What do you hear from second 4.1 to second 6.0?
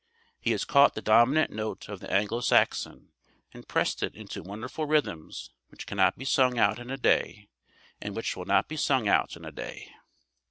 into wonderful rhythms which